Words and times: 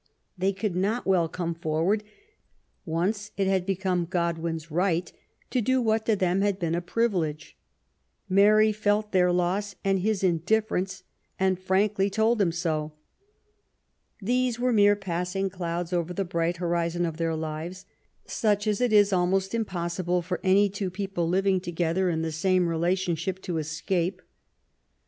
They 0.35 0.51
could 0.51 0.75
not 0.75 1.05
well 1.05 1.29
come 1.29 1.53
forward, 1.53 2.03
once 2.87 3.29
it 3.37 3.45
had 3.45 3.67
become 3.67 4.05
Godwin's 4.07 4.71
right 4.71 5.13
to 5.51 5.61
do 5.61 5.79
what 5.79 6.07
to 6.07 6.15
them 6.15 6.41
had 6.41 6.57
been 6.57 6.73
a 6.73 6.81
privilege. 6.81 7.55
Mary 8.27 8.71
felt 8.71 9.11
their 9.11 9.31
loss 9.31 9.75
and 9.85 9.99
his 9.99 10.23
indifference, 10.23 11.03
and 11.39 11.59
frankly 11.59 12.09
told 12.09 12.41
him 12.41 12.51
so. 12.51 12.93
These 14.19 14.57
were 14.59 14.73
mere 14.73 14.95
passing 14.95 15.51
clouds 15.51 15.93
over 15.93 16.15
the 16.15 16.25
bright 16.25 16.57
horizon 16.57 17.05
of 17.05 17.17
their 17.17 17.35
lives, 17.35 17.85
such 18.25 18.65
as 18.65 18.81
it 18.81 18.91
is 18.91 19.13
almost 19.13 19.53
impossible 19.53 20.23
for 20.23 20.39
any 20.43 20.67
two 20.67 20.89
people 20.89 21.29
living 21.29 21.59
together 21.59 22.09
in 22.09 22.23
the 22.23 22.31
same 22.31 22.67
relation 22.67 23.15
ship 23.15 23.39
to 23.43 23.59
escape. 23.59 24.23